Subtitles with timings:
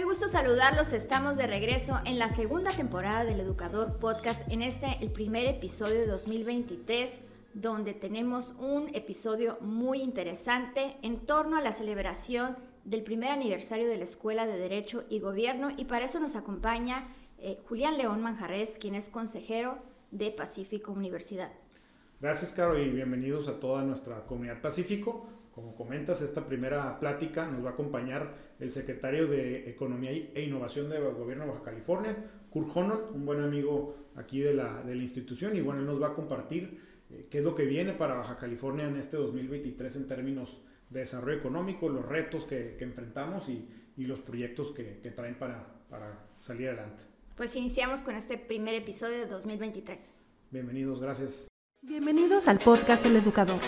[0.00, 0.94] qué gusto saludarlos.
[0.94, 5.96] Estamos de regreso en la segunda temporada del Educador Podcast, en este, el primer episodio
[5.96, 7.20] de 2023,
[7.52, 13.98] donde tenemos un episodio muy interesante en torno a la celebración del primer aniversario de
[13.98, 15.68] la Escuela de Derecho y Gobierno.
[15.76, 17.06] Y para eso nos acompaña
[17.36, 19.76] eh, Julián León Manjarres, quien es consejero
[20.12, 21.52] de Pacífico Universidad.
[22.22, 25.26] Gracias, Caro, y bienvenidos a toda nuestra comunidad Pacífico.
[25.60, 30.88] Como comentas, esta primera plática nos va a acompañar el secretario de Economía e Innovación
[30.88, 32.16] del Gobierno de Baja California,
[32.48, 36.00] Kurt Honold, un buen amigo aquí de la, de la institución, y bueno, él nos
[36.00, 39.96] va a compartir eh, qué es lo que viene para Baja California en este 2023
[39.96, 43.68] en términos de desarrollo económico, los retos que, que enfrentamos y,
[43.98, 47.04] y, los proyectos que, que traen para, para salir adelante.
[47.36, 50.10] Pues iniciamos con este primer episodio de 2023.
[50.50, 51.48] Bienvenidos, gracias.
[51.82, 53.60] Bienvenidos al podcast El Educador,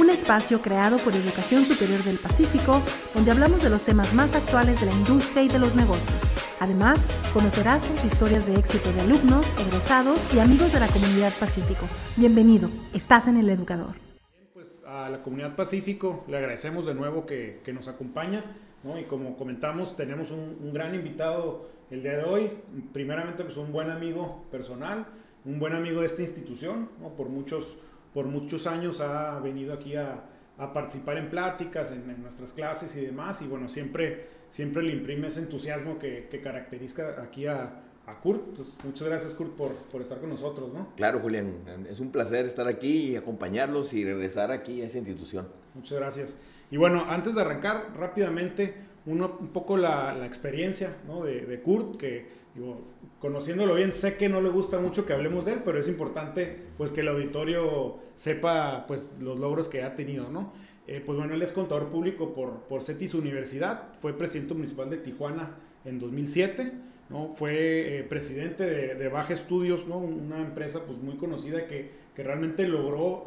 [0.00, 2.82] un espacio creado por Educación Superior del Pacífico,
[3.14, 6.22] donde hablamos de los temas más actuales de la industria y de los negocios.
[6.58, 11.86] Además, conocerás las historias de éxito de alumnos, egresados y amigos de la comunidad Pacífico.
[12.16, 13.96] Bienvenido, estás en El Educador.
[14.32, 18.98] Bien, pues a la comunidad Pacífico le agradecemos de nuevo que, que nos acompaña, ¿no?
[18.98, 22.50] y como comentamos, tenemos un, un gran invitado el día de hoy.
[22.94, 25.06] Primeramente, pues un buen amigo personal
[25.44, 27.10] un buen amigo de esta institución, ¿no?
[27.10, 27.78] por, muchos,
[28.14, 30.24] por muchos años ha venido aquí a,
[30.58, 34.92] a participar en pláticas, en, en, nuestras clases y demás, y bueno, siempre, siempre le
[34.92, 38.48] imprime ese entusiasmo que, que caracteriza aquí a, a Kurt.
[38.48, 40.88] Entonces, muchas gracias Kurt por, por, estar con nosotros, ¿no?
[40.96, 45.48] Claro, Julián, es un placer estar aquí y acompañarlos y regresar aquí a esa institución.
[45.74, 46.36] Muchas gracias.
[46.70, 48.74] Y bueno, antes de arrancar rápidamente,
[49.06, 51.24] uno, un poco la, la experiencia ¿no?
[51.24, 52.80] de, de Kurt, que Digo,
[53.20, 56.56] conociéndolo bien, sé que no le gusta mucho que hablemos de él, pero es importante
[56.76, 60.52] pues que el auditorio sepa pues los logros que ha tenido, ¿no?
[60.88, 64.96] Eh, pues bueno, él es contador público por, por CETIS Universidad, fue presidente municipal de
[64.96, 66.72] Tijuana en 2007,
[67.10, 67.32] ¿no?
[67.36, 69.98] Fue eh, presidente de, Baja Estudios, ¿no?
[69.98, 73.26] Una empresa pues muy conocida que, que realmente logró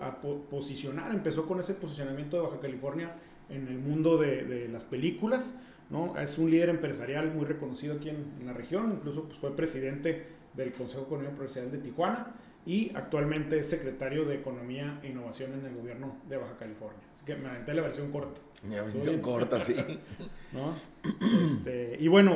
[0.49, 3.15] posicionar, empezó con ese posicionamiento de Baja California
[3.49, 5.57] en el mundo de, de las películas,
[5.89, 6.17] ¿no?
[6.19, 10.25] Es un líder empresarial muy reconocido aquí en, en la región, incluso pues, fue presidente
[10.53, 12.33] del Consejo Económico Empresarial de Tijuana
[12.65, 17.01] y actualmente es secretario de Economía e Innovación en el gobierno de Baja California.
[17.15, 18.39] Así que me aventé la versión corta.
[18.69, 19.75] La versión corta, sí.
[20.53, 20.73] ¿No?
[21.43, 22.35] Este, y bueno,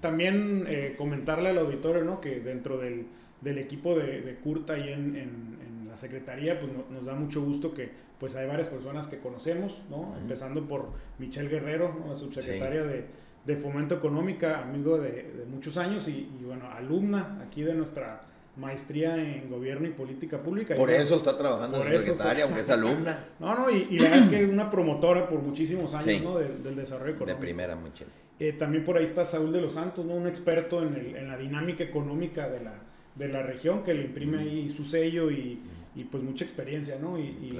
[0.00, 2.20] también eh, comentarle al auditorio ¿no?
[2.20, 3.06] que dentro del,
[3.42, 7.14] del equipo de, de Curta ahí en, en, en, la secretaría, pues no, nos da
[7.14, 7.90] mucho gusto que
[8.20, 9.96] pues hay varias personas que conocemos, ¿no?
[9.96, 10.18] Uh -huh.
[10.20, 12.10] Empezando por Michelle Guerrero, ¿no?
[12.10, 12.88] la subsecretaria sí.
[12.88, 13.04] de,
[13.46, 18.22] de, Fomento Económica, amigo de, de muchos años y, y, bueno, alumna aquí de nuestra
[18.56, 20.74] maestría en Gobierno y Política Pública.
[20.76, 23.24] Por y, eso está trabajando en secretaria, aunque es alumna.
[23.40, 26.20] No, no, y, y, la verdad es que una promotora por muchísimos años, sí.
[26.20, 26.38] ¿no?
[26.38, 27.40] De, del desarrollo económico.
[27.40, 28.10] De primera, Michelle.
[28.38, 30.14] Eh, también por ahí está Saúl de los Santos, ¿no?
[30.14, 32.74] Un experto en, el, en la dinámica económica de la,
[33.14, 35.60] de la región que le imprime ahí su sello y,
[35.96, 37.18] y pues mucha experiencia, ¿no?
[37.18, 37.58] Y, y.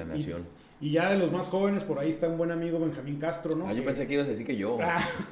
[0.81, 3.57] Y, y, ya de los más jóvenes, por ahí está un buen amigo Benjamín Castro,
[3.57, 3.67] ¿no?
[3.67, 4.77] Ah, yo que, pensé que ibas a decir que yo.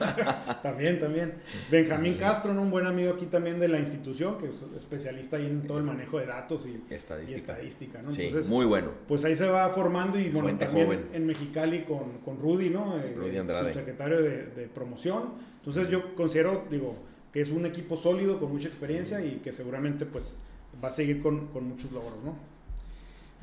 [0.62, 1.34] también, también.
[1.70, 2.62] Benjamín Castro, ¿no?
[2.62, 5.84] Un buen amigo aquí también de la institución, que es especialista ahí en todo el
[5.84, 8.10] manejo de datos y estadística, ¿no?
[8.10, 8.92] Sí, Entonces, muy bueno.
[9.06, 11.06] Pues ahí se va formando y bueno, Fuente también joven.
[11.12, 12.96] en Mexicali con, con Rudy, ¿no?
[12.96, 13.72] Eh, Rudy Andrade.
[13.72, 15.34] Subsecretario de, de promoción.
[15.58, 16.96] Entonces yo considero, digo,
[17.34, 20.38] que es un equipo sólido, con mucha experiencia y que seguramente pues
[20.82, 22.53] va a seguir con, con muchos logros, ¿no?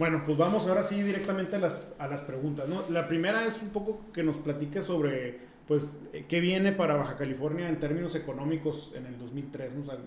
[0.01, 2.85] Bueno, pues vamos ahora sí directamente a las, a las preguntas, ¿no?
[2.89, 7.69] La primera es un poco que nos platique sobre, pues, qué viene para Baja California
[7.69, 9.81] en términos económicos en el 2003, ¿no?
[9.81, 9.99] O sea,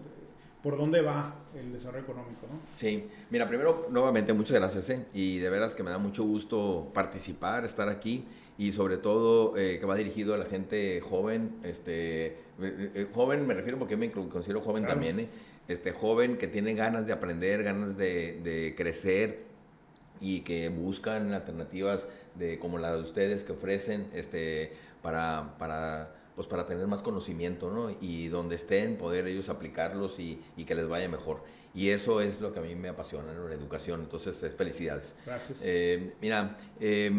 [0.65, 2.59] ¿Por dónde va el desarrollo económico, no?
[2.72, 5.06] Sí, mira, primero, nuevamente, muchas gracias, ¿eh?
[5.15, 8.25] Y de veras que me da mucho gusto participar, estar aquí
[8.59, 13.47] y sobre todo eh, que va dirigido a la gente joven, este, eh, eh, joven
[13.47, 14.97] me refiero porque me considero joven claro.
[14.99, 15.28] también, ¿eh?
[15.69, 19.53] Este, joven que tiene ganas de aprender, ganas de, de crecer
[20.25, 26.49] y que buscan alternativas de, como la de ustedes que ofrecen este, para, para, pues
[26.49, 27.95] para tener más conocimiento, ¿no?
[28.01, 31.43] Y donde estén, poder ellos aplicarlos y, y, que les vaya mejor.
[31.75, 33.48] Y eso es lo que a mí me apasiona, ¿no?
[33.48, 34.01] La educación.
[34.01, 35.15] Entonces, felicidades.
[35.27, 35.60] Gracias.
[35.63, 37.13] Eh, mira, eh,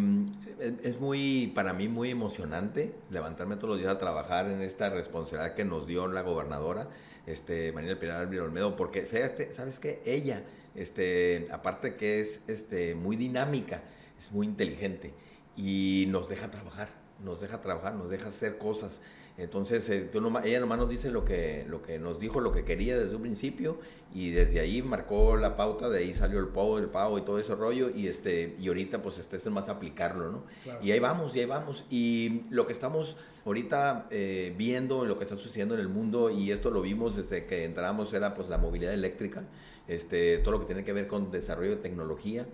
[0.82, 5.54] es muy, para mí muy emocionante levantarme todos los días a trabajar en esta responsabilidad
[5.54, 6.88] que nos dio la gobernadora,
[7.28, 10.02] este, María Pilar Olmedo, porque, fíjate, ¿sabes qué?
[10.06, 10.42] Ella
[10.76, 13.82] este, aparte que es este, muy dinámica,
[14.20, 15.14] es muy inteligente
[15.56, 16.90] y nos deja trabajar,
[17.24, 19.02] nos deja trabajar, nos deja hacer cosas.
[19.38, 20.10] Entonces, eh,
[20.46, 23.22] ella nomás nos dice lo que, lo que nos dijo, lo que quería desde un
[23.22, 23.78] principio
[24.14, 27.38] y desde ahí marcó la pauta, de ahí salió el pago, el pago y todo
[27.38, 30.44] ese rollo y, este, y ahorita pues este es más aplicarlo, ¿no?
[30.82, 31.84] Y ahí vamos, y ahí vamos.
[31.90, 36.52] Y lo que estamos ahorita eh, viendo, lo que está sucediendo en el mundo y
[36.52, 39.44] esto lo vimos desde que entramos era pues la movilidad eléctrica,
[39.90, 42.46] este, todo lo que tiene que ver con desarrollo de tecnología.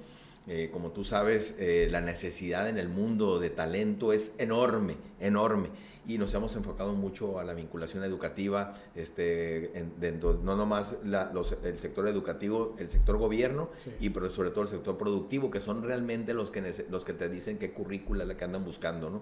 [0.48, 5.69] Eh, como tú sabes, eh, la necesidad en el mundo de talento es enorme, enorme
[6.07, 9.86] y nos hemos enfocado mucho a la vinculación educativa, este,
[10.21, 13.69] no nomás el sector educativo, el sector gobierno,
[14.00, 17.30] y pero sobre todo el sector productivo, que son realmente los que, los que te
[17.30, 19.21] dicen qué currícula la que andan buscando, ¿no?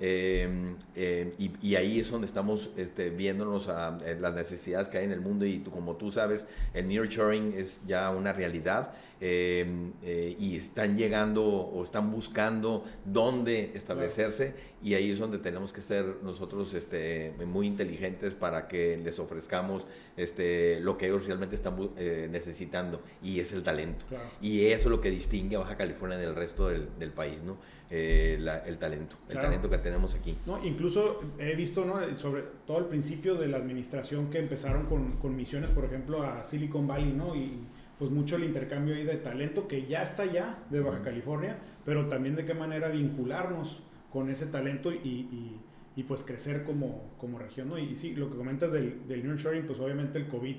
[0.00, 5.04] Em, em, y, ahí es donde estamos este, viéndonos a, eh, las necesidades que hay
[5.04, 8.92] en el mundo y como tú sabes, el nearshoring es ya una realidad.
[9.20, 14.54] Em, eh, y están llegando o están buscando dónde establecerse
[14.84, 19.86] y ahí es donde tenemos que ser nosotros este, muy inteligentes para que les ofrezcamos
[20.14, 24.04] este, lo que ellos realmente están eh, necesitando y es el talento.
[24.42, 27.56] Y eso es lo que distingue a Baja California del resto del, del país, ¿no?
[27.90, 30.36] Eh, el talento, el talento que tenemos aquí.
[30.44, 31.96] No, incluso he visto ¿no?
[32.18, 36.44] sobre todo el principio de la administración que empezaron con, con misiones, por ejemplo, a
[36.44, 37.34] Silicon Valley, ¿no?
[37.34, 37.60] Y,
[37.98, 42.08] pues mucho el intercambio ahí de talento que ya está ya de Baja California, pero
[42.08, 43.82] también de qué manera vincularnos
[44.14, 45.60] con ese talento y,
[45.96, 47.68] y, pues crecer como, como región.
[47.68, 47.78] ¿no?
[47.78, 50.56] Y, sí, lo que comentas del, del Sharing, pues obviamente el COVID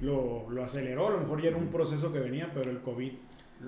[0.00, 3.12] lo, lo, aceleró, a lo mejor ya era un proceso que venía, pero el COVID...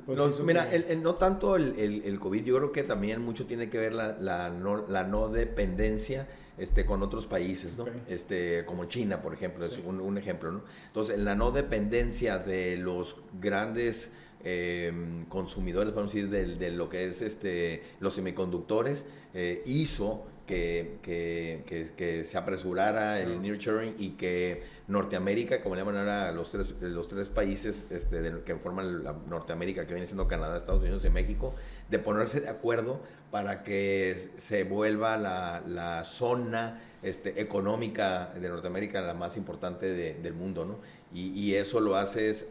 [0.04, 3.78] Pues, mira, el, no tanto el, el, COVID, yo creo que también mucho tiene que
[3.78, 6.26] ver la, la, no, la no dependencia
[6.58, 7.86] este, con otros países, ¿no?
[8.08, 10.62] Este, como China, por ejemplo, es un, ejemplo, ¿no?
[10.86, 14.10] Entonces, la no dependencia de los grandes
[14.42, 19.04] em, consumidores, vamos a decir, de, lo que es este, los semiconductores,
[19.38, 25.98] eh, hizo que, que, que, se apresurara el nurturing y que Norteamérica, como le llaman
[25.98, 30.56] ahora los tres, los tres países este, que forman la Norteamérica, que viene siendo Canadá,
[30.56, 31.54] Estados Unidos y México,
[31.90, 33.02] de ponerse de acuerdo
[33.36, 40.32] para que se vuelva la, la zona este, económica de Norteamérica la más importante del
[40.32, 40.78] mundo, ¿no?
[41.12, 42.46] Y, eso lo haces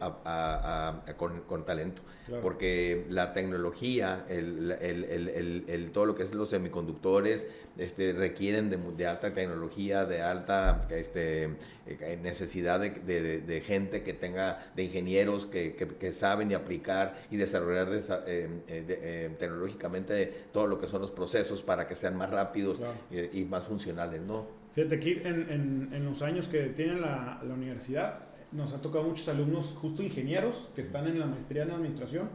[1.16, 2.02] con, con, talento,
[2.42, 7.46] porque la tecnología, el, el, el, todo lo que es los semiconductores,
[7.78, 11.56] este, requieren de, de alta tecnología, de alta este,
[11.86, 12.90] eh, necesidad de,
[13.40, 17.88] de, gente que tenga, de ingenieros que, que, saben y aplicar y desarrollar
[18.26, 22.80] eh, eh, tecnológicamente todo lo que son los procesos para que sean más rápidos
[23.10, 24.46] y, más funcionales, ¿no?
[24.74, 28.20] Fíjate, aquí en, en, en los años que tiene la, la, universidad,
[28.52, 32.28] nos ha tocado muchos alumnos, justo ingenieros, que están en la maestría en administración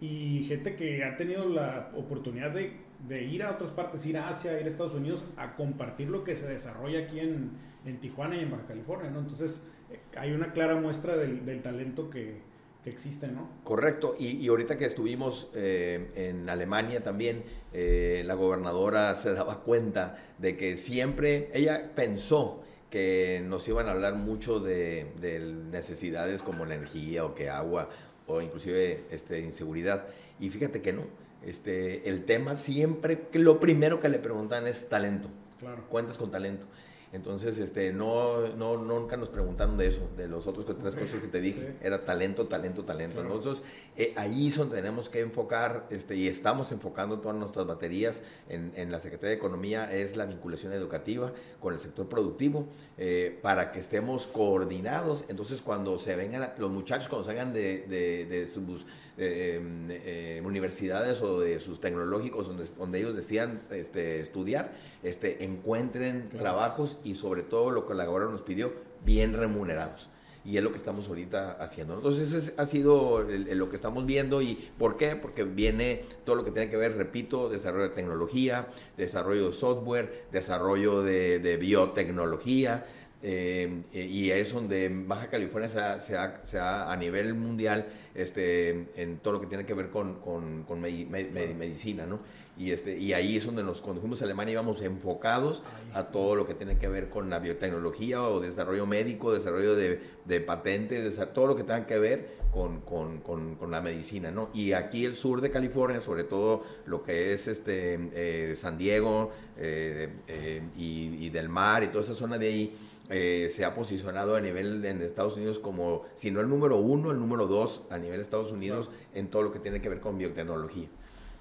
[0.00, 4.28] y gente que ha tenido la oportunidad de, de ir a otras partes, ir a
[4.28, 7.50] Asia, ir a Estados Unidos, a compartir lo que se desarrolla aquí en,
[7.84, 9.20] en Tijuana y en Baja California, ¿no?
[9.20, 12.51] Entonces, eh, hay una clara muestra del, del talento que,
[12.82, 13.48] que, existe, ¿no?
[13.64, 19.60] Correcto, y, y ahorita que estuvimos eh, en Alemania también, eh, la gobernadora se daba
[19.60, 26.42] cuenta de que siempre, ella pensó que nos iban a hablar mucho de, de necesidades
[26.42, 27.88] como la energía o que agua
[28.26, 30.06] o inclusive este, inseguridad,
[30.38, 31.02] y fíjate que no,
[31.44, 35.28] este, el tema siempre, lo primero que le preguntan es talento.
[35.58, 35.84] Claro.
[35.88, 36.66] Cuentas con talento.
[37.12, 41.28] Entonces, este, no, no, nunca nos preguntaron de eso, de los otros tres cosas que
[41.28, 41.76] te dije.
[41.82, 43.20] Era talento, talento, talento.
[43.20, 43.62] Entonces,
[43.96, 48.72] eh, ahí es donde tenemos que enfocar, este, y estamos enfocando todas nuestras baterías en,
[48.76, 52.66] en, la Secretaría de Economía, es la vinculación educativa con el sector productivo,
[52.96, 55.26] eh, para que estemos coordinados.
[55.28, 58.86] Entonces, cuando se vengan, los muchachos cuando salgan de, de, de sus
[59.18, 66.98] eh, universidades o de sus tecnológicos donde, donde ellos decían este, estudiar, este, encuentren trabajos
[67.04, 68.72] y sobre todo lo que la gobernadora nos pidió,
[69.04, 70.10] bien remunerados.
[70.44, 71.94] Y es lo que estamos ahorita haciendo.
[71.94, 74.42] Entonces, ese ha sido lo que estamos viendo.
[74.42, 75.14] ¿Y por qué?
[75.14, 78.66] Porque viene todo lo que tiene que ver, repito, desarrollo de tecnología,
[78.96, 82.84] desarrollo de software, desarrollo de, biotecnología.
[83.24, 89.40] Eh, y es donde Baja California se ha, a nivel mundial este, en todo lo
[89.40, 92.18] que tiene que ver con, con, medicina, ¿no?
[92.58, 95.62] Y, este, y ahí es donde nos, cuando fuimos a Alemania íbamos enfocados
[95.94, 100.00] a todo lo que tiene que ver con la biotecnología o desarrollo médico, desarrollo de,
[100.26, 104.50] de patentes, todo lo que tenga que ver con, con, con, la medicina, ¿no?
[104.52, 109.30] Y aquí el sur de California, sobre todo lo que es este, eh, San Diego
[109.56, 112.76] eh, eh, y, Del Mar y toda esa zona de ahí,
[113.12, 117.18] se ha posicionado a nivel en Estados Unidos como, si no el número uno, el
[117.18, 120.16] número dos a nivel de Estados Unidos en todo lo que tiene que ver con
[120.16, 120.88] biotecnología.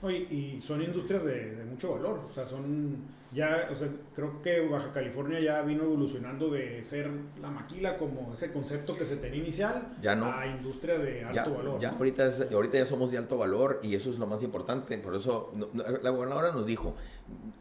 [0.04, 2.98] Oye, y son industrias de, de, mucho valor, o sea, son
[3.34, 7.10] ya, o sea, creo que Baja California ya vino evolucionando de ser
[7.42, 10.26] la maquila como ese concepto que se tenía inicial ya no.
[10.26, 11.80] a industria de alto ya, valor.
[11.80, 15.16] Ya, ahorita, ahorita ya somos de alto valor y eso es lo más importante, por
[15.16, 15.54] eso
[16.04, 16.96] la gobernadora nos dijo,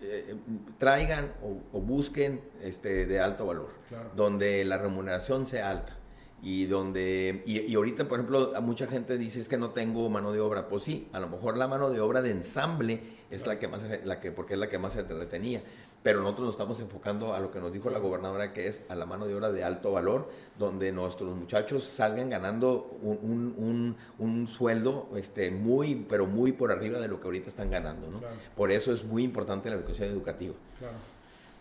[0.01, 0.35] eh,
[0.79, 4.11] traigan o, o, busquen este, de alto valor, claro.
[4.17, 6.00] donde la remuneración sea alta
[6.43, 10.09] y donde y, y, ahorita por ejemplo a mucha gente dice es que no tengo
[10.09, 13.47] mano de obra pues sí a lo mejor la mano de obra de ensamble es
[13.47, 15.63] la que más la que porque es la que más se retenía
[16.03, 18.95] pero nosotros nos estamos enfocando a lo que nos dijo la gobernadora que es a
[18.95, 23.97] la mano de obra de alto valor donde nuestros muchachos salgan ganando un, un, un,
[24.19, 28.19] un sueldo este muy pero muy por arriba de lo que ahorita están ganando ¿no?
[28.19, 28.35] Claro.
[28.57, 30.95] por eso es muy importante la educación educativa claro.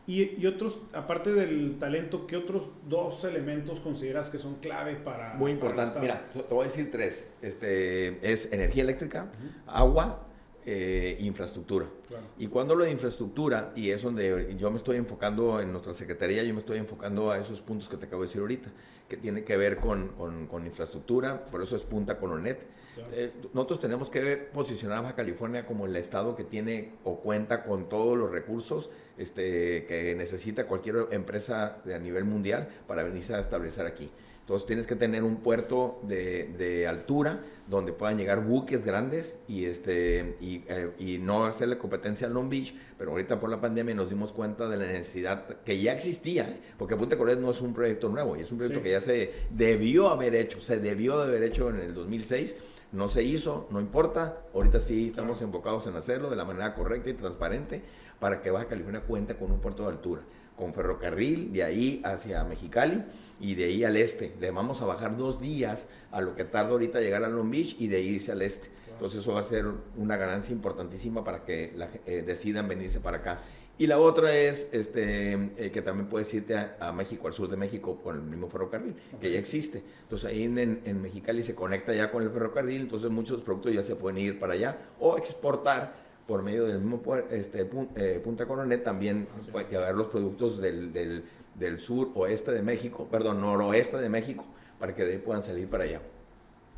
[0.10, 5.36] Y, y, otros, aparte del talento, ¿qué otros dos elementos consideras que son clave para...
[5.36, 6.00] Muy importante.
[6.00, 7.28] Para Mira, te voy a decir tres.
[7.44, 9.51] Este, es energía eléctrica, uh -huh.
[9.68, 10.25] agua,
[10.66, 11.86] eh, infraestructura.
[12.08, 12.24] Claro.
[12.39, 16.42] Y cuando lo de infraestructura, y es donde yo me estoy enfocando en nuestra secretaría,
[16.42, 18.72] yo me estoy enfocando a esos puntos que te acabo de decir ahorita,
[19.08, 22.66] que tiene que ver con, con, con infraestructura, por eso es Punta Colonet.
[23.00, 23.13] Claro.
[23.13, 27.63] Eh, nosotros tenemos que posicionar a Baja California como el estado que tiene o cuenta
[27.63, 33.34] con todos los recursos este, que necesita cualquier empresa de a nivel mundial para venirse
[33.34, 34.10] a establecer aquí.
[34.50, 39.65] Entonces tienes que tener un puerto de, de altura donde puedan llegar buques grandes y,
[39.65, 43.94] este, y, eh, y, no hacerle competencia al Long Beach, pero ahorita por la pandemia
[43.94, 46.60] nos dimos cuenta de la necesidad que ya existía, ¿eh?
[46.79, 48.84] porque Punta Coret no es un proyecto nuevo, es un proyecto Sí.
[48.86, 52.56] que ya se debió haber hecho, se debió de haber hecho en el 2006,
[52.91, 57.10] no se hizo, no importa, ahorita sí estamos enfocados en hacerlo de la manera correcta
[57.10, 57.84] y transparente
[58.19, 60.22] para que Baja California cuente con un puerto de altura
[60.60, 63.01] con ferrocarril de ahí hacia Mexicali
[63.39, 64.36] y de ahí al este.
[64.41, 67.77] Le vamos a bajar dos días a lo que tarda ahorita llegar a Long Beach
[67.79, 68.67] y de irse al este.
[68.91, 69.65] Entonces eso va a ser
[69.96, 73.39] una ganancia importantísima para que la, eh, decidan venirse para acá.
[73.80, 77.50] Y la otra es este, eh, que también puedes irte a, a, México, al sur
[77.50, 79.82] de México, con el mismo ferrocarril, que ya existe.
[80.02, 83.82] Entonces ahí en, en, Mexicali se conecta ya con el ferrocarril, entonces muchos productos ya
[83.82, 85.96] se pueden ir para allá o exportar
[86.28, 89.52] por medio del mismo este, eh, Punta Coronet también Ah, sí.
[89.72, 91.24] llevar los productos del, del,
[91.56, 94.44] del, sur oeste de México, perdón, noroeste de México,
[94.78, 96.02] para que de ahí puedan salir para allá.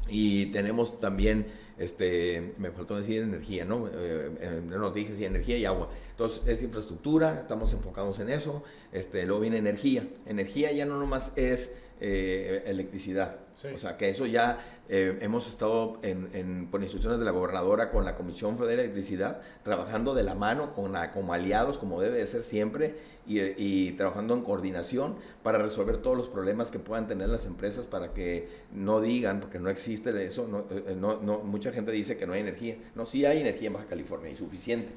[0.10, 3.89] Y tenemos también, este, me faltó decir energía, ¿no?
[3.93, 5.89] Eh, no dije sí, energía y agua.
[6.12, 8.63] Entonces es infraestructura, estamos enfocados en eso.
[8.91, 10.08] Este, luego viene energía.
[10.25, 13.38] Energía ya no nomás es eh, electricidad.
[13.73, 18.05] O sea, que eso ya eh, hemos estado en, por instrucciones de la gobernadora con
[18.05, 22.17] la Comisión Federal de Electricidad, trabajando de la mano con la, como aliados, como debe
[22.17, 22.95] de ser siempre,
[23.27, 28.13] y, trabajando en coordinación para resolver todos los problemas que puedan tener las empresas para
[28.13, 32.25] que no digan, porque no existe eso, no, eh, no, no, mucha gente dice que
[32.25, 32.77] no hay energía.
[32.95, 34.91] No, sí hay energía en Baja California y suficiente.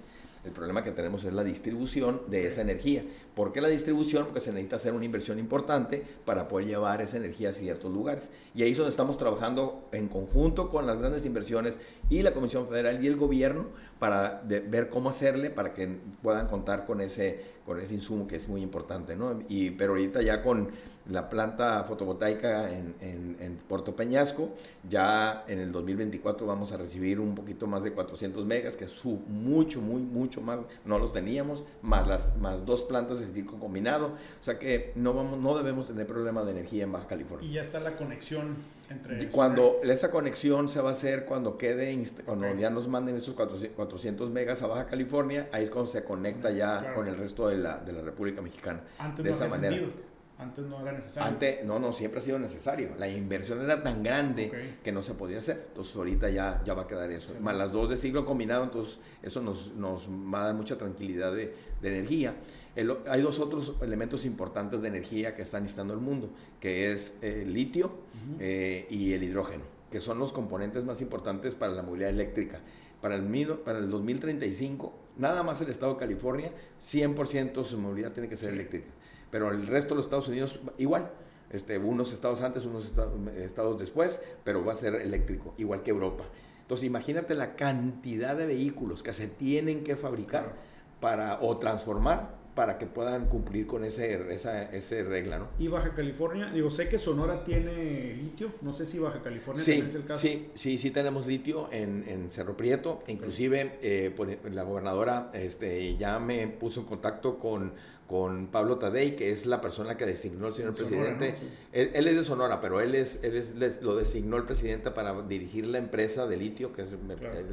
[0.44, 3.02] El problema que tenemos es la distribución de esa energía.
[3.34, 4.24] ¿Por qué la distribución?
[4.26, 8.30] Porque se necesita hacer una inversión importante para poder llevar esa energía a ciertos lugares.
[8.54, 11.78] Y ahí es donde estamos trabajando en conjunto con las grandes inversiones
[12.10, 13.66] y la Comisión Federal y el gobierno
[13.98, 15.88] para de, ver cómo hacerle para que
[16.22, 19.16] puedan contar con ese, con ese insumo que es muy importante.
[19.16, 19.42] ¿no?
[19.48, 20.68] Y, pero ahorita ya con
[21.06, 24.50] la planta fotovoltaica en, en, en, Puerto Peñasco,
[24.88, 28.90] ya en el 2024 vamos a recibir un poquito más de 400 megas, que es
[28.90, 33.58] su, mucho, muy, mucho más, no los teníamos, más las más dos plantas de ciclo
[33.58, 37.48] combinado, o sea que no, vamos, no debemos tener problema de energía en Baja California.
[37.48, 38.56] Y ya está la conexión
[38.88, 39.28] entre...
[39.28, 42.60] Cuando eso, esa conexión se va a hacer cuando quede, cuando okay.
[42.60, 46.80] ya nos manden esos 400 megas a Baja California, ahí es cuando se conecta ya
[46.80, 46.94] claro.
[46.94, 48.80] con el resto de la, de la República Mexicana.
[48.98, 49.76] Antes de no esa manera.
[49.76, 50.13] Sentido.
[50.38, 51.28] Antes no era necesario.
[51.28, 52.90] Antes, no, no, siempre ha sido necesario.
[52.98, 54.78] La inversión era tan grande okay.
[54.82, 55.66] que no se podía hacer.
[55.68, 57.34] Entonces ahorita ya, ya va a quedar eso.
[57.34, 57.40] Sí.
[57.40, 61.32] Más las dos de siglo combinado, entonces eso nos, nos va a dar mucha tranquilidad
[61.32, 62.34] de, de energía.
[62.74, 67.16] El, hay dos otros elementos importantes de energía que está necesitando el mundo, que es
[67.22, 68.36] el litio uh -huh.
[68.40, 72.60] eh, y el hidrógeno, que son los componentes más importantes para la movilidad eléctrica.
[73.00, 76.52] Para el, para el 2035, nada más el estado de California,
[76.82, 78.88] 100% su movilidad tiene que ser eléctrica
[79.34, 81.10] pero el resto de los Estados Unidos igual.
[81.50, 82.94] Este, unos estados antes, unos
[83.36, 86.22] estados después, pero va a ser eléctrico, igual que Europa.
[86.60, 90.54] Entonces, imagínate la cantidad de vehículos que se tienen que fabricar
[91.00, 95.48] para, o transformar para que puedan cumplir con ese, esa, ese regla, ¿no?
[95.58, 96.50] ¿Y Baja California?
[96.52, 100.04] Digo, sé que Sonora tiene litio, no sé si Baja California sí, también es el
[100.04, 100.20] caso.
[100.20, 105.96] Sí, sí, sí tenemos litio en, en Cerro Prieto, inclusive eh, pues, la gobernadora este,
[105.96, 107.72] ya me puso en contacto con,
[108.06, 111.34] con Pablo Tadei, que es la persona que designó el señor presidente.
[111.72, 115.66] él, es de Sonora, pero él es, él es, lo designó el presidente para dirigir
[115.66, 116.88] la empresa de litio, que es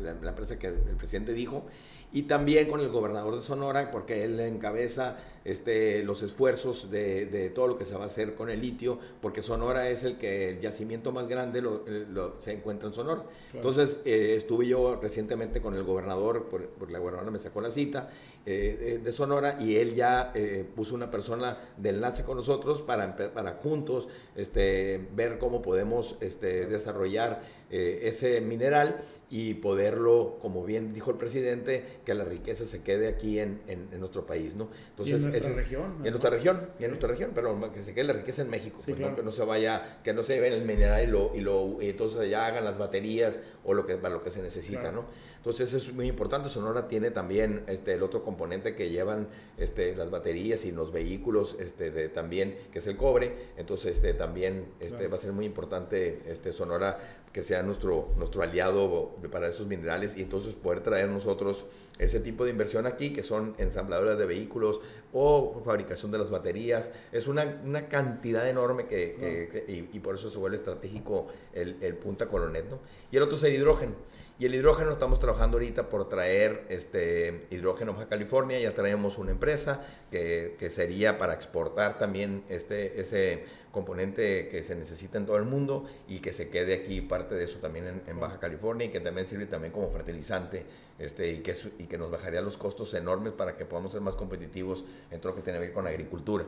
[0.02, 1.66] la, empresa que el presidente dijo
[2.14, 7.50] y también con el gobernador de Sonora, porque él encabeza este, los esfuerzos de, de,
[7.50, 10.50] todo lo que se va a hacer con el litio, porque Sonora es el que
[10.50, 13.24] el yacimiento más grande lo, se encuentra en Sonora.
[13.54, 18.10] Entonces, eh, estuve yo recientemente con el gobernador, porque la gobernadora me sacó la cita,
[18.46, 23.16] eh, de Sonora, y él ya eh, puso una persona de enlace con nosotros para,
[23.16, 29.02] para juntos este, ver cómo podemos este, desarrollar ese mineral
[29.34, 33.98] y poderlo, como bien dijo el presidente, que la riqueza se quede aquí en, en,
[34.02, 34.68] nuestro país, ¿no?
[34.90, 35.96] Entonces, en nuestra región.
[36.04, 38.82] en nuestra región, y en nuestra región, pero que se quede la riqueza en México,
[38.86, 41.82] pues, que no se vaya, que no se lleven el mineral y, lo, y, lo,
[41.82, 45.06] y entonces ya hagan las baterías o lo que, para lo que se necesita, ¿no?
[45.42, 46.50] Entonces eso es muy importante.
[46.50, 51.58] Sonora tiene también este, el otro componente que llevan este, las baterías y los vehículos
[51.60, 53.34] este, de, también, que es el cobre.
[53.58, 57.00] Entonces este, también este, va a ser muy importante este, Sonora
[57.34, 61.66] que sea nuestro, nuestro aliado para esos minerales y entonces poder traer nosotros
[62.00, 64.82] ese tipo de inversión aquí, que son ensambladoras de vehículos
[65.14, 66.92] o fabricación de las baterías.
[67.12, 72.28] Es una, una cantidad enorme que, y, por eso se vuelve estratégico el, el Punta
[72.28, 72.70] Colonet.
[72.70, 72.80] ¿no?
[73.12, 73.94] Y el otro es el hidrógeno.
[74.42, 78.60] Y el hidrógeno estamos trabajando ahorita por traer este hidrógeno a California.
[78.60, 85.20] Ya traemos una empresa que, sería para exportar también este, ese componente que se necesita
[85.20, 88.40] en todo el mundo y que se quede aquí parte de eso también en, Baja
[88.40, 90.66] California y que también sirve también como fertilizante
[90.98, 94.16] este, y, que, y que nos bajaría los costos enormes para que podamos ser más
[94.16, 96.46] competitivos en todo lo que tiene que ver con agricultura.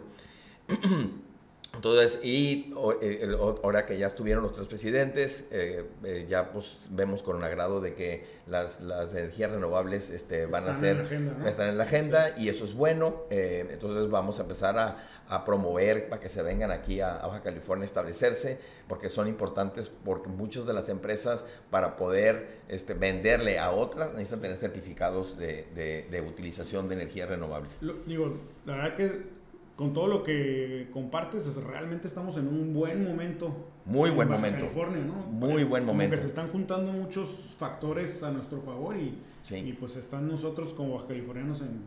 [1.76, 7.24] Entonces, y eh, ahora que ya estuvieron los tres presidentes, eh, eh, ya pues vemos
[7.24, 11.02] con un agrado de que las, las energías renovables este, van a ser,
[11.48, 13.24] están en la agenda y eso es bueno.
[13.32, 17.84] entonces vamos a empezar a, a, promover para que se vengan aquí a, Baja California
[17.84, 23.72] a establecerse, porque son importantes, porque muchas de las empresas para poder este, venderle a
[23.72, 27.80] otras necesitan tener certificados de, de, de utilización de energías renovables.
[28.06, 29.43] digo, la verdad que
[29.76, 33.72] con todo lo que compartes, realmente estamos en un buen momento.
[33.86, 34.60] Muy buen momento.
[34.60, 35.14] California, ¿no?
[35.14, 36.12] Muy buen momento.
[36.12, 39.18] Porque se están juntando muchos factores a nuestro favor y,
[39.52, 41.84] y pues están nosotros como baja californianos en,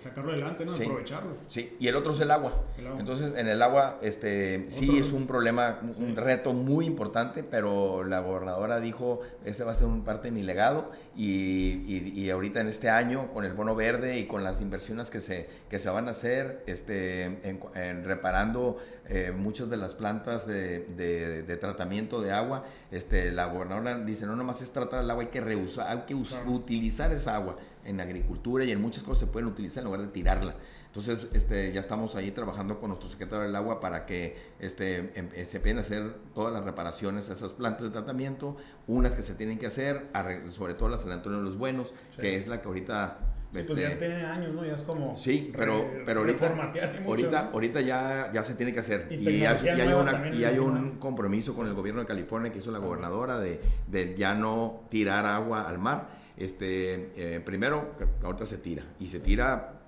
[0.00, 0.72] sacarlo adelante, ¿no?
[0.72, 1.36] aprovecharlo.
[1.48, 2.64] Sí, y el otro es el agua.
[2.98, 8.20] Entonces, en el agua, este, sí es un problema, un reto muy importante, pero la
[8.20, 12.68] gobernadora dijo, ese va a ser un parte de mi legado y, y, ahorita en
[12.68, 16.08] este año, con el bono verde y con las inversiones que se, que se van
[16.08, 22.64] a hacer, este, en, reparando eh, muchas de las plantas de, de, tratamiento de agua,
[22.90, 26.14] este, la gobernadora dice, no nomás es tratar el agua, hay que reusar, hay que
[26.14, 30.08] utilizar esa agua en agricultura y en muchas cosas se pueden utilizar en lugar de
[30.08, 30.54] tirarla.
[30.86, 35.30] Entonces, este, ya estamos ahí trabajando con nuestro secretario del agua para que este, em,
[35.34, 39.34] eh, se puedan hacer todas las reparaciones a esas plantas de tratamiento, unas que se
[39.34, 40.08] tienen que hacer,
[40.50, 43.18] sobre todo la San Antonio de los Buenos, que es la que ahorita
[43.52, 44.64] pues ya este, tiene años, ¿no?
[44.64, 45.14] Ya es como.
[45.14, 46.72] Sí, pero, pero ahorita,
[47.06, 49.08] ahorita, ahorita ya, ya se tiene que hacer.
[49.10, 52.70] Y, y, hay, una, y hay un compromiso con el gobierno de California que hizo
[52.70, 56.21] la gobernadora de, de ya no tirar agua al mar.
[56.36, 58.84] Este, eh, primero, ahorita se tira.
[59.00, 59.80] Y se tira,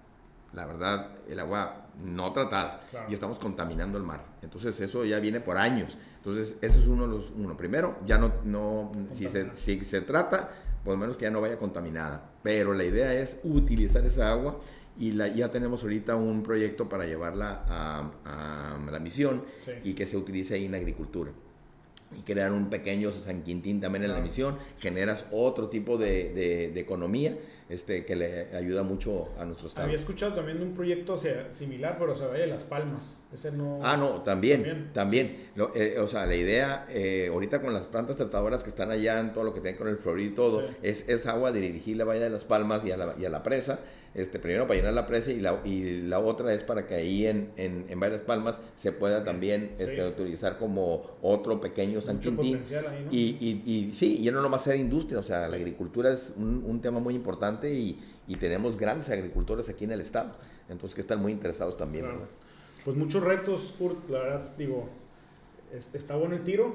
[0.53, 2.81] la verdad, el agua no tratada.
[3.09, 4.25] Y estamos contaminando el mar.
[4.43, 5.97] Entonces, eso ya viene por años.
[6.17, 7.31] Entonces, ese es uno de los.
[7.31, 8.33] Uno, primero, ya no.
[8.45, 10.51] no si, se, si se trata
[10.85, 12.31] por lo menos que ya no vaya contaminada.
[12.43, 14.61] Pero la idea es utilizar esa agua
[14.99, 19.43] y la, ya tenemos ahorita un proyecto para llevarla a, la misión
[19.83, 21.33] y que se utilice ahí en la agricultura.
[22.17, 26.81] Y crear un pequeño San Quintín también en la misión, generas otro tipo de, de
[26.81, 27.35] economía
[27.69, 29.87] este, que le ayuda mucho a nuestro estado.
[29.87, 31.17] Había escuchado también de un proyecto
[31.53, 33.17] similar, pero se vaya de Las Palmas.
[33.33, 33.81] Ese no.
[33.83, 34.91] Ah, no, también.
[34.93, 35.49] También.
[35.75, 39.33] Eh, o sea, la idea, eh, ahorita con las plantas tratadoras que están allá, en
[39.33, 42.21] todo lo que tiene con el Florido y todo, es, es agua dirigir la Valle
[42.21, 43.81] de Las Palmas y a la, y a la presa
[44.15, 47.27] este, primero para llenar la presa y la, y la otra es para que ahí
[47.27, 52.63] en, en, en Varias Palmas se pueda también este, utilizar como otro pequeño San Quintín.
[53.11, 56.65] y, y, y, sí, y no nomás ser industria, o sea, la agricultura es un,
[56.65, 60.37] un tema muy importante y, y, tenemos grandes agricultores aquí en el estado,
[60.69, 62.07] entonces que están muy interesados también.
[62.85, 64.89] Pues muchos retos, Kurt, la verdad, digo,
[65.73, 66.75] está bueno el tiro.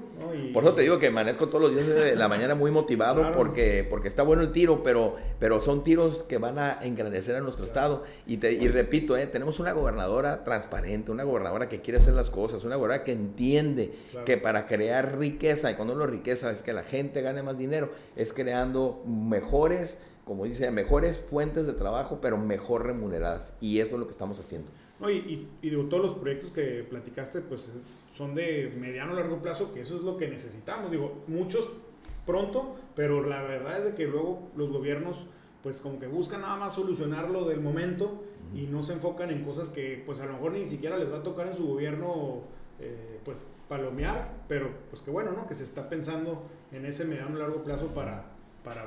[0.54, 3.86] Por eso te digo que amanezco todos los días de la mañana muy motivado porque,
[3.90, 7.66] porque está bueno el tiro, pero, pero son tiros que van a engrandecer a nuestro
[7.66, 8.04] estado.
[8.28, 12.30] Y, te, y repito, eh, tenemos una gobernadora transparente, una gobernadora que quiere hacer las
[12.30, 13.94] cosas, una gobernadora que entiende
[14.26, 17.92] que para crear riqueza, y cuando hablo riqueza es que la gente gane más dinero,
[18.16, 20.00] es creando mejores
[20.30, 23.56] como dice, mejores fuentes de trabajo, pero mejor remuneradas.
[23.60, 24.70] Y eso es lo que estamos haciendo.
[25.00, 27.70] No, y, y, todos los proyectos que platicaste, pues
[28.14, 30.92] son de mediano a largo plazo, que eso es lo que necesitamos.
[30.92, 31.70] Digo, muchos
[32.26, 35.26] pronto, pero la verdad es de que luego los gobiernos,
[35.64, 39.70] pues como que buscan nada más solucionarlo del momento y no se enfocan en cosas
[39.70, 42.42] que, pues a lo mejor ni siquiera les va a tocar en su gobierno,
[42.80, 45.48] eh, pues palomear, pero pues que bueno, ¿no?
[45.48, 48.26] Que se está pensando en ese mediano a largo plazo para,
[48.64, 48.86] para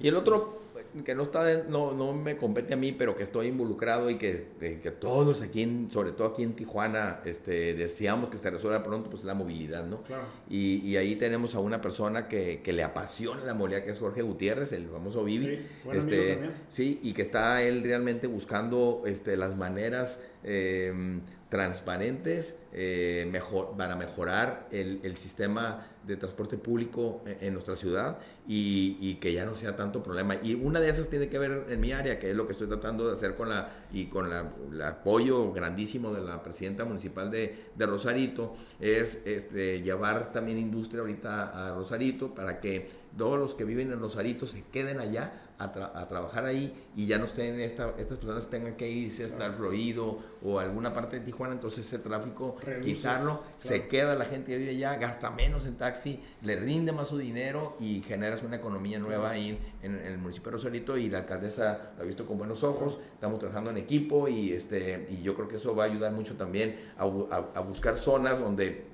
[0.00, 0.63] Y el otro,
[1.02, 4.46] que no, está no, no me compete a mí, pero que estoy involucrado y que,
[4.60, 9.24] que todos aquí, sobre todo aquí en Tijuana, este, deseamos que se resuelva pronto, pues
[9.24, 10.00] la movilidad, ¿no?
[10.48, 13.98] Y, y, ahí tenemos a una persona que, que, le apasiona la movilidad, que es
[13.98, 15.46] Jorge Gutiérrez, el famoso Vivi.
[15.46, 16.38] Sí, este,
[16.70, 20.20] sí y que está él realmente buscando este, las maneras...
[20.44, 21.20] Eh,
[21.54, 29.14] transparentes eh, mejor, para mejorar el, el, sistema de transporte público en, nuestra ciudad y,
[29.20, 30.34] que ya no sea tanto problema.
[30.42, 32.66] Y una de esas tiene que ver en mi área, que es lo que estoy
[32.66, 37.30] tratando de hacer con la y con la, el apoyo grandísimo de la presidenta municipal
[37.30, 43.54] de, de Rosarito, es este, llevar también industria ahorita a Rosarito para que todos los
[43.54, 47.94] que viven en Rosarito se queden allá a, trabajar ahí y ya no estén, esta,
[47.98, 51.98] estas personas tengan que irse hasta el Florido o alguna parte de Tijuana, entonces ese
[51.98, 56.92] tráfico, quitarlo, se queda la gente que vive allá, gasta menos en taxi, le rinde
[56.92, 61.08] más su dinero y generas una economía nueva ahí en, el municipio de Rosarito y
[61.08, 65.22] la alcaldesa lo ha visto con buenos ojos, estamos trabajando en equipo y, este, y
[65.22, 68.93] yo creo que eso va a ayudar mucho también a, a buscar zonas donde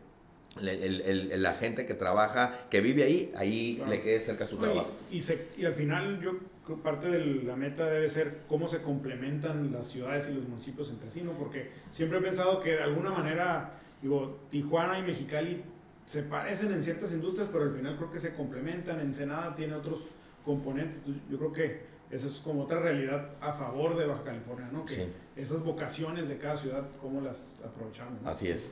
[0.61, 4.91] la gente que trabaja, que vive ahí, ahí le quede cerca su trabajo.
[5.11, 5.23] Y,
[5.57, 6.33] y, al final, yo
[6.65, 10.91] creo parte de la meta debe ser cómo se complementan las ciudades y los municipios
[10.91, 11.33] entre sí, ¿no?
[11.33, 15.63] Porque siempre he pensado que de alguna manera, digo, Tijuana y Mexicali
[16.07, 19.01] se parecen en ciertas industrias, pero al final creo que se complementan.
[19.01, 20.09] Ensenada tiene otros
[20.45, 21.01] componentes.
[21.31, 24.85] yo creo que esa es como otra realidad a favor de Baja California, ¿no?
[24.85, 28.19] Que esas vocaciones de cada ciudad, cómo las aprovechamos.
[28.25, 28.69] Así es.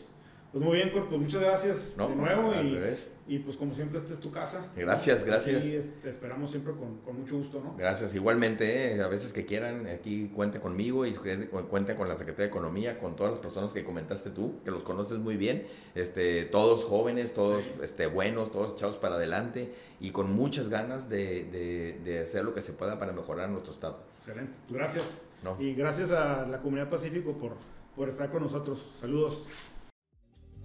[0.51, 4.19] Pues muy bien, pues muchas gracias de nuevo y, y, pues como siempre esta es
[4.19, 4.67] tu casa.
[4.75, 5.67] Gracias, gracias.
[5.67, 7.75] Y te esperamos siempre con, con, mucho gusto, ¿no?
[7.77, 12.47] Gracias, igualmente, eh, a veces que quieran, aquí cuente conmigo y cuente con la Secretaría
[12.47, 16.47] de Economía, con todas las personas que comentaste tú, que los conoces muy bien, este,
[16.47, 22.01] todos jóvenes, todos este, buenos, todos echados para adelante y con muchas ganas de, de,
[22.05, 23.99] de hacer lo que se pueda para mejorar nuestro estado.
[24.17, 25.27] Excelente, gracias.
[25.59, 27.53] Y gracias a la Comunidad Pacífico por,
[27.95, 28.95] por estar con nosotros.
[28.99, 29.47] Saludos.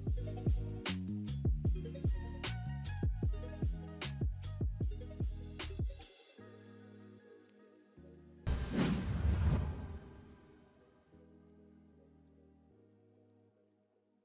[0.05, 0.82] Thank you.